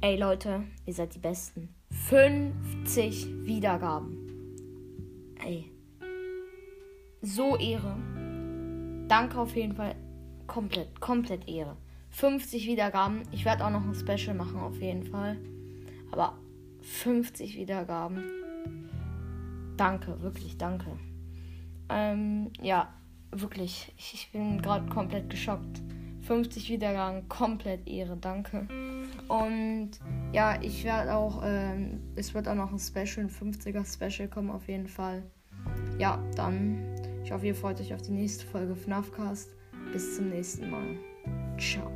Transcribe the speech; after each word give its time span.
Ey 0.00 0.16
Leute, 0.16 0.62
ihr 0.86 0.94
seid 0.94 1.16
die 1.16 1.18
Besten. 1.18 1.74
50 1.90 3.44
Wiedergaben. 3.44 4.28
Ey. 5.44 5.72
So 7.20 7.56
Ehre. 7.56 7.96
Danke 9.08 9.40
auf 9.40 9.56
jeden 9.56 9.74
Fall. 9.74 9.96
Komplett, 10.46 11.00
komplett 11.00 11.48
Ehre. 11.48 11.76
50 12.10 12.68
Wiedergaben. 12.68 13.22
Ich 13.32 13.44
werde 13.44 13.64
auch 13.64 13.70
noch 13.70 13.84
ein 13.84 13.94
Special 13.96 14.36
machen, 14.36 14.60
auf 14.60 14.80
jeden 14.80 15.02
Fall. 15.02 15.36
Aber 16.12 16.38
50 16.82 17.56
Wiedergaben. 17.56 18.22
Danke, 19.76 20.22
wirklich, 20.22 20.56
danke. 20.56 20.96
Ähm, 21.88 22.52
ja, 22.62 22.94
wirklich. 23.32 23.92
Ich, 23.98 24.14
ich 24.14 24.30
bin 24.30 24.62
gerade 24.62 24.88
komplett 24.88 25.28
geschockt. 25.28 25.82
50 26.28 26.68
Wiedergaben, 26.68 27.26
komplett 27.28 27.88
Ehre, 27.88 28.16
danke. 28.16 28.68
Und 29.28 29.92
ja, 30.32 30.60
ich 30.60 30.84
werde 30.84 31.14
auch, 31.14 31.42
ähm, 31.42 32.00
es 32.16 32.34
wird 32.34 32.46
auch 32.48 32.54
noch 32.54 32.70
ein 32.70 32.78
Special, 32.78 33.26
ein 33.26 33.30
50er 33.30 33.84
Special 33.90 34.28
kommen 34.28 34.50
auf 34.50 34.68
jeden 34.68 34.88
Fall. 34.88 35.22
Ja, 35.98 36.22
dann, 36.36 36.84
ich 37.24 37.32
hoffe, 37.32 37.46
ihr 37.46 37.54
freut 37.54 37.80
euch 37.80 37.94
auf 37.94 38.02
die 38.02 38.12
nächste 38.12 38.46
Folge 38.46 38.76
FNAFcast. 38.76 39.56
Bis 39.92 40.16
zum 40.16 40.28
nächsten 40.28 40.68
Mal. 40.68 40.98
Ciao. 41.58 41.90